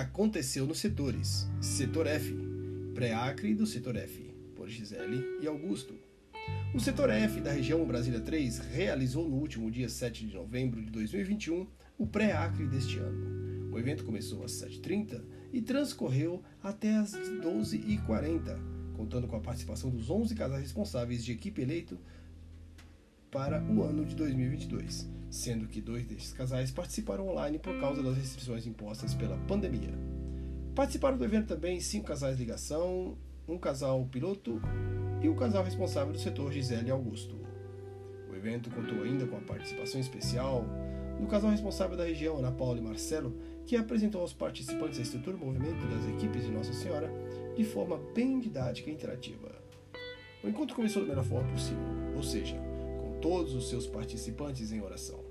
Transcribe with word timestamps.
aconteceu 0.00 0.66
nos 0.66 0.78
setores 0.78 1.46
Setor 1.60 2.06
F, 2.06 2.34
Pré-Acre 2.94 3.54
do 3.54 3.66
Setor 3.66 3.96
F, 3.96 4.34
por 4.56 4.66
Gisele 4.66 5.22
e 5.42 5.46
Augusto. 5.46 5.94
O 6.74 6.80
Setor 6.80 7.10
F 7.10 7.38
da 7.42 7.52
região 7.52 7.84
Brasília 7.84 8.18
3 8.18 8.60
realizou 8.60 9.28
no 9.28 9.36
último 9.36 9.70
dia 9.70 9.90
7 9.90 10.26
de 10.26 10.34
novembro 10.34 10.80
de 10.80 10.90
2021 10.90 11.66
o 11.98 12.06
Pré-Acre 12.06 12.66
deste 12.66 12.98
ano. 12.98 13.70
O 13.70 13.78
evento 13.78 14.02
começou 14.02 14.42
às 14.42 14.52
7h30 14.52 15.22
e 15.52 15.60
transcorreu 15.60 16.42
até 16.62 16.96
às 16.96 17.12
12h40, 17.12 18.58
contando 18.96 19.28
com 19.28 19.36
a 19.36 19.40
participação 19.40 19.90
dos 19.90 20.08
11 20.08 20.34
casais 20.34 20.62
responsáveis 20.62 21.22
de 21.22 21.32
equipe 21.32 21.60
eleito 21.60 21.98
para 23.30 23.62
o 23.62 23.82
ano 23.82 24.04
de 24.04 24.14
2022, 24.16 25.08
sendo 25.30 25.68
que 25.68 25.80
dois 25.80 26.04
desses 26.06 26.32
casais 26.32 26.70
participaram 26.70 27.28
online 27.28 27.58
por 27.58 27.78
causa 27.78 28.02
das 28.02 28.16
restrições 28.16 28.66
impostas 28.66 29.14
pela 29.14 29.36
pandemia. 29.38 29.94
Participaram 30.74 31.16
do 31.16 31.24
evento 31.24 31.48
também 31.48 31.80
cinco 31.80 32.06
casais 32.06 32.38
ligação, 32.38 33.16
um 33.46 33.58
casal 33.58 34.04
piloto 34.06 34.60
e 35.22 35.28
o 35.28 35.36
casal 35.36 35.64
responsável 35.64 36.12
do 36.12 36.18
setor 36.18 36.52
Gisele 36.52 36.90
Augusto. 36.90 37.36
O 38.30 38.34
evento 38.34 38.70
contou 38.70 39.02
ainda 39.02 39.26
com 39.26 39.36
a 39.36 39.40
participação 39.40 40.00
especial 40.00 40.64
do 41.20 41.26
casal 41.26 41.50
responsável 41.50 41.96
da 41.96 42.04
região, 42.04 42.38
Ana 42.38 42.50
Paula 42.50 42.78
e 42.78 42.82
Marcelo, 42.82 43.36
que 43.66 43.76
apresentou 43.76 44.22
aos 44.22 44.32
participantes 44.32 44.98
a 44.98 45.02
estrutura 45.02 45.36
e 45.36 45.40
movimento 45.40 45.86
das 45.86 46.08
equipes 46.08 46.44
de 46.44 46.50
Nossa 46.50 46.72
Senhora 46.72 47.12
de 47.54 47.64
forma 47.64 47.98
bem 48.14 48.40
didática 48.40 48.88
e 48.90 48.94
interativa. 48.94 49.60
O 50.42 50.48
encontro 50.48 50.74
começou 50.74 51.02
da 51.02 51.08
melhor 51.08 51.24
forma 51.24 51.52
possível, 51.52 51.84
ou 52.16 52.22
seja, 52.22 52.56
todos 53.20 53.54
os 53.54 53.68
seus 53.68 53.86
participantes 53.86 54.72
em 54.72 54.80
oração. 54.80 55.24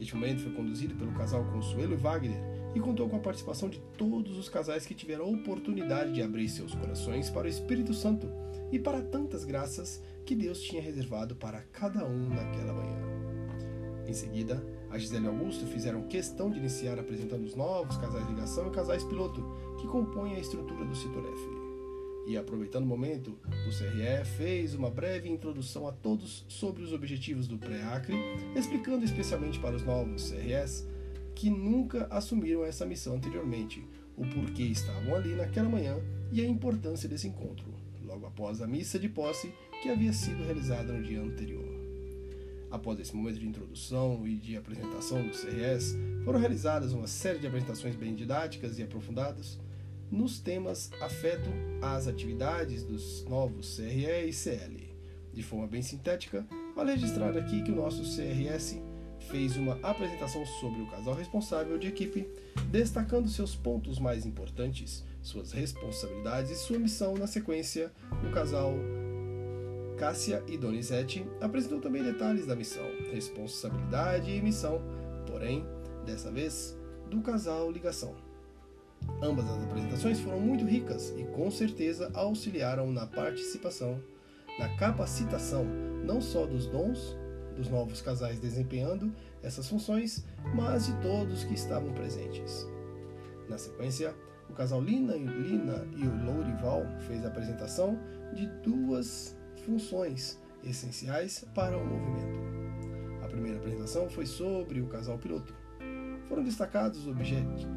Este 0.00 0.14
momento 0.14 0.42
foi 0.42 0.52
conduzido 0.52 0.94
pelo 0.94 1.12
casal 1.12 1.44
Consuelo 1.46 1.94
e 1.94 1.96
Wagner 1.96 2.40
e 2.74 2.80
contou 2.80 3.08
com 3.08 3.16
a 3.16 3.20
participação 3.20 3.68
de 3.68 3.80
todos 3.96 4.38
os 4.38 4.48
casais 4.48 4.86
que 4.86 4.94
tiveram 4.94 5.24
a 5.24 5.28
oportunidade 5.28 6.12
de 6.12 6.22
abrir 6.22 6.48
seus 6.48 6.74
corações 6.74 7.30
para 7.30 7.46
o 7.46 7.50
Espírito 7.50 7.92
Santo 7.92 8.28
e 8.70 8.78
para 8.78 9.02
tantas 9.02 9.44
graças 9.44 10.02
que 10.24 10.34
Deus 10.34 10.60
tinha 10.60 10.82
reservado 10.82 11.34
para 11.34 11.62
cada 11.72 12.04
um 12.06 12.28
naquela 12.28 12.72
manhã. 12.72 12.98
Em 14.06 14.12
seguida, 14.12 14.64
a 14.90 14.98
Gisele 14.98 15.26
e 15.26 15.28
Augusto 15.28 15.66
fizeram 15.66 16.02
questão 16.02 16.50
de 16.50 16.58
iniciar 16.58 16.98
apresentando 16.98 17.44
os 17.44 17.54
novos 17.54 17.96
casais 17.96 18.26
ligação 18.28 18.68
e 18.68 18.70
casais 18.70 19.04
piloto 19.04 19.44
que 19.80 19.86
compõem 19.86 20.34
a 20.36 20.40
estrutura 20.40 20.84
do 20.84 20.94
Setor 20.94 21.24
F. 21.24 21.57
E 22.28 22.36
aproveitando 22.36 22.84
o 22.84 22.86
momento, 22.86 23.38
o 23.66 23.70
CRE 23.70 24.22
fez 24.36 24.74
uma 24.74 24.90
breve 24.90 25.30
introdução 25.30 25.88
a 25.88 25.92
todos 25.92 26.44
sobre 26.46 26.82
os 26.82 26.92
objetivos 26.92 27.48
do 27.48 27.56
pré-ACRE, 27.56 28.14
explicando 28.54 29.02
especialmente 29.02 29.58
para 29.58 29.74
os 29.74 29.82
novos 29.82 30.30
CRS 30.30 30.86
que 31.34 31.48
nunca 31.48 32.06
assumiram 32.10 32.66
essa 32.66 32.84
missão 32.84 33.14
anteriormente, 33.14 33.82
o 34.14 34.26
porquê 34.26 34.64
estavam 34.64 35.14
ali 35.14 35.36
naquela 35.36 35.70
manhã 35.70 35.96
e 36.30 36.42
a 36.42 36.46
importância 36.46 37.08
desse 37.08 37.28
encontro, 37.28 37.72
logo 38.04 38.26
após 38.26 38.60
a 38.60 38.66
missa 38.66 38.98
de 38.98 39.08
posse 39.08 39.50
que 39.82 39.88
havia 39.88 40.12
sido 40.12 40.44
realizada 40.44 40.92
no 40.92 41.02
dia 41.02 41.22
anterior. 41.22 41.64
Após 42.70 43.00
esse 43.00 43.16
momento 43.16 43.38
de 43.38 43.48
introdução 43.48 44.28
e 44.28 44.34
de 44.34 44.54
apresentação 44.54 45.26
dos 45.26 45.40
CRS, 45.40 45.96
foram 46.26 46.38
realizadas 46.38 46.92
uma 46.92 47.06
série 47.06 47.38
de 47.38 47.46
apresentações 47.46 47.96
bem 47.96 48.14
didáticas 48.14 48.78
e 48.78 48.82
aprofundadas, 48.82 49.58
nos 50.10 50.40
temas 50.40 50.90
afeto 51.00 51.50
às 51.82 52.06
atividades 52.06 52.82
dos 52.82 53.24
novos 53.24 53.76
CRE 53.76 54.28
e 54.28 54.32
CL. 54.32 54.88
De 55.32 55.42
forma 55.42 55.66
bem 55.66 55.82
sintética, 55.82 56.46
vale 56.74 56.92
registrar 56.92 57.36
aqui 57.36 57.62
que 57.62 57.70
o 57.70 57.76
nosso 57.76 58.02
CRS 58.02 58.80
fez 59.30 59.56
uma 59.56 59.78
apresentação 59.82 60.44
sobre 60.46 60.82
o 60.82 60.86
casal 60.86 61.14
responsável 61.14 61.78
de 61.78 61.88
equipe, 61.88 62.26
destacando 62.70 63.28
seus 63.28 63.54
pontos 63.54 63.98
mais 63.98 64.24
importantes, 64.24 65.04
suas 65.22 65.52
responsabilidades 65.52 66.50
e 66.50 66.56
sua 66.56 66.78
missão. 66.78 67.14
Na 67.14 67.26
sequência, 67.26 67.92
o 68.26 68.32
casal 68.32 68.74
Cássia 69.98 70.42
e 70.46 70.56
Donizete 70.56 71.26
apresentou 71.40 71.80
também 71.80 72.02
detalhes 72.02 72.46
da 72.46 72.54
missão, 72.54 72.86
responsabilidade 73.12 74.30
e 74.30 74.40
missão, 74.40 74.80
porém, 75.26 75.66
dessa 76.06 76.30
vez, 76.30 76.76
do 77.10 77.20
casal 77.20 77.70
Ligação. 77.70 78.27
Ambas 79.22 79.48
as 79.48 79.62
apresentações 79.62 80.20
foram 80.20 80.40
muito 80.40 80.64
ricas 80.64 81.12
e 81.16 81.24
com 81.24 81.50
certeza 81.50 82.10
auxiliaram 82.14 82.92
na 82.92 83.06
participação, 83.06 84.00
na 84.58 84.68
capacitação 84.76 85.64
não 86.04 86.20
só 86.20 86.46
dos 86.46 86.66
dons 86.66 87.16
dos 87.58 87.68
novos 87.68 88.00
casais 88.00 88.38
desempenhando 88.38 89.12
essas 89.42 89.68
funções, 89.68 90.24
mas 90.54 90.86
de 90.86 90.92
todos 91.00 91.42
que 91.42 91.54
estavam 91.54 91.92
presentes. 91.92 92.66
Na 93.48 93.58
sequência, 93.58 94.14
o 94.48 94.52
casal 94.52 94.80
Lina 94.80 95.16
e, 95.16 95.24
Lina 95.24 95.84
e 95.96 96.06
o 96.06 96.24
Lourival 96.24 96.86
fez 97.00 97.24
a 97.24 97.28
apresentação 97.28 97.98
de 98.32 98.46
duas 98.62 99.36
funções 99.66 100.38
essenciais 100.62 101.44
para 101.54 101.76
o 101.76 101.84
movimento. 101.84 102.38
A 103.24 103.28
primeira 103.28 103.58
apresentação 103.58 104.08
foi 104.08 104.24
sobre 104.24 104.80
o 104.80 104.86
casal 104.86 105.18
piloto. 105.18 105.52
Foram 106.28 106.44
destacados 106.44 107.06
os, 107.06 107.16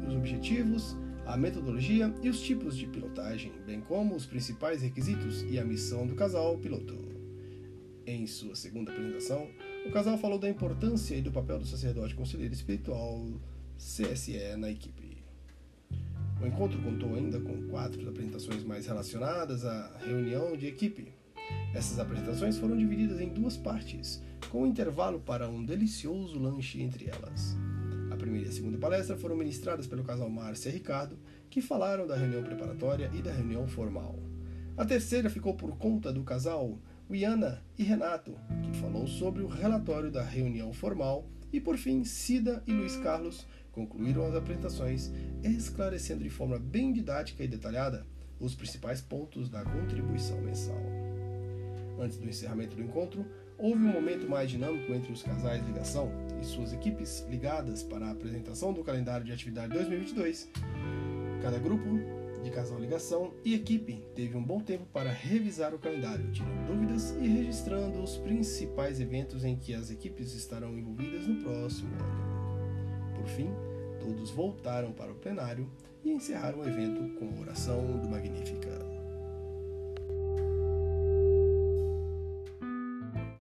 os 0.06 0.14
objetivos, 0.14 0.96
a 1.26 1.36
metodologia 1.36 2.12
e 2.22 2.28
os 2.28 2.40
tipos 2.40 2.76
de 2.76 2.86
pilotagem, 2.86 3.52
bem 3.64 3.80
como 3.80 4.14
os 4.14 4.26
principais 4.26 4.82
requisitos 4.82 5.42
e 5.42 5.58
a 5.58 5.64
missão 5.64 6.06
do 6.06 6.14
casal 6.14 6.58
piloto. 6.58 6.96
Em 8.04 8.26
sua 8.26 8.56
segunda 8.56 8.90
apresentação, 8.90 9.48
o 9.86 9.92
casal 9.92 10.18
falou 10.18 10.38
da 10.38 10.48
importância 10.48 11.14
e 11.14 11.22
do 11.22 11.30
papel 11.30 11.58
do 11.60 11.66
sacerdote 11.66 12.14
conselheiro 12.14 12.52
espiritual 12.52 13.24
CSE 13.76 14.56
na 14.58 14.70
equipe. 14.70 15.22
O 16.40 16.46
encontro 16.46 16.82
contou 16.82 17.14
ainda 17.14 17.38
com 17.38 17.68
quatro 17.68 18.08
apresentações 18.08 18.64
mais 18.64 18.86
relacionadas 18.86 19.64
à 19.64 19.96
reunião 19.98 20.56
de 20.56 20.66
equipe. 20.66 21.14
Essas 21.72 22.00
apresentações 22.00 22.58
foram 22.58 22.76
divididas 22.76 23.20
em 23.20 23.28
duas 23.28 23.56
partes, 23.56 24.20
com 24.50 24.62
um 24.62 24.66
intervalo 24.66 25.20
para 25.20 25.48
um 25.48 25.64
delicioso 25.64 26.38
lanche 26.38 26.82
entre 26.82 27.08
elas 27.08 27.56
primeira 28.16 28.48
e 28.48 28.50
a 28.50 28.52
segunda 28.52 28.78
palestra 28.78 29.16
foram 29.16 29.36
ministradas 29.36 29.86
pelo 29.86 30.04
casal 30.04 30.28
Márcia 30.28 30.70
e 30.70 30.72
Ricardo, 30.72 31.18
que 31.50 31.60
falaram 31.60 32.06
da 32.06 32.16
reunião 32.16 32.42
preparatória 32.42 33.10
e 33.14 33.22
da 33.22 33.32
reunião 33.32 33.66
formal. 33.66 34.18
A 34.76 34.84
terceira 34.84 35.28
ficou 35.28 35.54
por 35.54 35.76
conta 35.76 36.12
do 36.12 36.24
casal 36.24 36.78
Wiana 37.10 37.62
e 37.78 37.82
Renato, 37.82 38.34
que 38.62 38.78
falou 38.78 39.06
sobre 39.06 39.42
o 39.42 39.48
relatório 39.48 40.10
da 40.10 40.22
reunião 40.22 40.72
formal, 40.72 41.28
e 41.52 41.60
por 41.60 41.76
fim, 41.76 42.04
Cida 42.04 42.62
e 42.66 42.72
Luiz 42.72 42.96
Carlos 42.96 43.46
concluíram 43.70 44.24
as 44.24 44.34
apresentações, 44.34 45.10
esclarecendo 45.42 46.22
de 46.22 46.30
forma 46.30 46.58
bem 46.58 46.92
didática 46.92 47.44
e 47.44 47.48
detalhada 47.48 48.06
os 48.40 48.54
principais 48.54 49.00
pontos 49.00 49.48
da 49.48 49.62
contribuição 49.62 50.40
mensal. 50.40 51.01
Antes 52.02 52.18
do 52.18 52.28
encerramento 52.28 52.74
do 52.74 52.82
encontro, 52.82 53.24
houve 53.56 53.80
um 53.80 53.92
momento 53.92 54.28
mais 54.28 54.50
dinâmico 54.50 54.92
entre 54.92 55.12
os 55.12 55.22
casais 55.22 55.64
ligação 55.64 56.10
e 56.40 56.44
suas 56.44 56.72
equipes 56.72 57.24
ligadas 57.30 57.84
para 57.84 58.06
a 58.06 58.10
apresentação 58.10 58.72
do 58.72 58.82
calendário 58.82 59.24
de 59.24 59.30
atividade 59.30 59.72
2022. 59.72 60.50
Cada 61.40 61.60
grupo 61.60 61.86
de 62.42 62.50
casal 62.50 62.80
ligação 62.80 63.32
e 63.44 63.54
equipe 63.54 64.02
teve 64.16 64.36
um 64.36 64.42
bom 64.42 64.58
tempo 64.58 64.84
para 64.92 65.12
revisar 65.12 65.72
o 65.72 65.78
calendário, 65.78 66.28
tirando 66.32 66.66
dúvidas 66.66 67.12
e 67.20 67.28
registrando 67.28 68.02
os 68.02 68.16
principais 68.16 69.00
eventos 69.00 69.44
em 69.44 69.54
que 69.54 69.72
as 69.72 69.88
equipes 69.88 70.34
estarão 70.34 70.76
envolvidas 70.76 71.28
no 71.28 71.40
próximo 71.40 71.94
ano. 71.94 73.14
Por 73.14 73.28
fim, 73.28 73.48
todos 74.00 74.28
voltaram 74.32 74.90
para 74.90 75.12
o 75.12 75.14
plenário 75.14 75.70
e 76.02 76.10
encerraram 76.10 76.58
o 76.58 76.68
evento 76.68 77.16
com 77.16 77.28
a 77.28 77.40
oração 77.42 77.96
do 78.00 78.08
Magnífica. 78.08 79.01